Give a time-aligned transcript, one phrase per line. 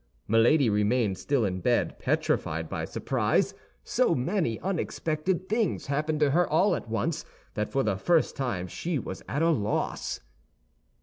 [0.27, 3.53] Milady remained still in bed, petrified by surprise;
[3.83, 8.65] so many unexpected things happened to her all at once that for the first time
[8.67, 10.19] she was at a loss.